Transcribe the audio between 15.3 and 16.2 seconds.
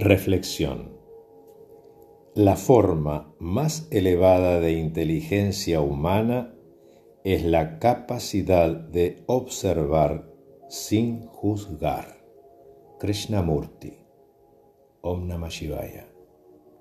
Shivaya.